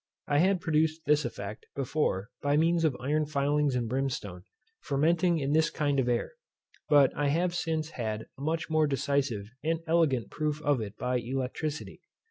[0.27, 4.45] I had produced this effect before by means of iron filings and brimstone,
[4.81, 6.31] fermenting in this kind of air;
[6.89, 11.17] but I have since had a much more decisive and elegant proof of it by
[11.17, 12.01] electricity.